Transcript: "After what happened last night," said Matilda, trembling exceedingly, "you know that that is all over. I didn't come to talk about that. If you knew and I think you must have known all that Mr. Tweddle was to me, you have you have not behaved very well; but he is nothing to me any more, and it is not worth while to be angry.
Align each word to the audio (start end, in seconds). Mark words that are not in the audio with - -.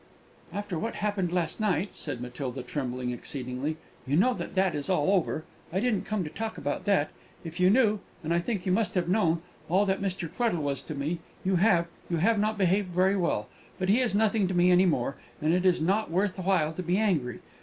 "After 0.51 0.79
what 0.79 0.95
happened 0.95 1.31
last 1.31 1.59
night," 1.59 1.93
said 1.93 2.21
Matilda, 2.21 2.63
trembling 2.63 3.11
exceedingly, 3.11 3.77
"you 4.07 4.17
know 4.17 4.33
that 4.33 4.55
that 4.55 4.73
is 4.73 4.89
all 4.89 5.11
over. 5.11 5.43
I 5.71 5.79
didn't 5.79 6.07
come 6.07 6.23
to 6.23 6.29
talk 6.31 6.57
about 6.57 6.85
that. 6.85 7.11
If 7.43 7.59
you 7.59 7.69
knew 7.69 7.99
and 8.23 8.33
I 8.33 8.39
think 8.39 8.65
you 8.65 8.71
must 8.71 8.95
have 8.95 9.07
known 9.07 9.43
all 9.69 9.85
that 9.85 10.01
Mr. 10.01 10.27
Tweddle 10.35 10.63
was 10.63 10.81
to 10.81 10.95
me, 10.95 11.19
you 11.45 11.57
have 11.57 11.85
you 12.09 12.17
have 12.17 12.39
not 12.39 12.57
behaved 12.57 12.89
very 12.89 13.15
well; 13.15 13.47
but 13.77 13.89
he 13.89 13.99
is 13.99 14.15
nothing 14.15 14.47
to 14.47 14.55
me 14.55 14.71
any 14.71 14.87
more, 14.87 15.17
and 15.39 15.53
it 15.53 15.67
is 15.67 15.79
not 15.79 16.09
worth 16.09 16.39
while 16.39 16.73
to 16.73 16.81
be 16.81 16.97
angry. 16.97 17.39